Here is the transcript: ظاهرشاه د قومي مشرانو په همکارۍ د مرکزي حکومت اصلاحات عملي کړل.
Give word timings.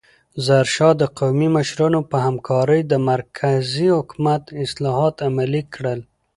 ظاهرشاه 0.45 0.93
د 0.97 1.03
قومي 1.17 1.49
مشرانو 1.57 1.99
په 2.11 2.17
همکارۍ 2.25 2.81
د 2.85 2.93
مرکزي 3.11 3.87
حکومت 3.97 4.43
اصلاحات 4.63 5.15
عملي 5.27 5.63
کړل. 5.73 5.99